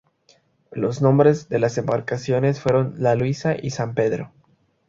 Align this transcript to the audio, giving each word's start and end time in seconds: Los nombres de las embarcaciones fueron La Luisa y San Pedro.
Los 0.71 1.03
nombres 1.03 1.47
de 1.49 1.59
las 1.59 1.77
embarcaciones 1.77 2.59
fueron 2.59 2.95
La 2.97 3.13
Luisa 3.13 3.55
y 3.61 3.69
San 3.69 3.93
Pedro. 3.93 4.31